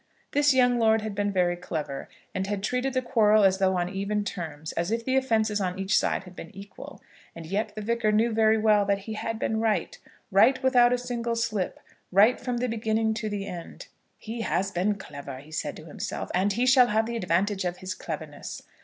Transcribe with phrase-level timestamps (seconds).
[0.31, 3.87] This young lord had been very clever, and had treated the quarrel as though on
[3.87, 7.03] even terms, as if the offences on each side had been equal.
[7.35, 9.95] And yet the Vicar knew very well that he had been right,
[10.31, 11.79] right without a single slip,
[12.11, 13.89] right from the beginning to the end.
[14.17, 17.77] "He has been clever," he said to himself, "and he shall have the advantage of
[17.77, 18.63] his cleverness."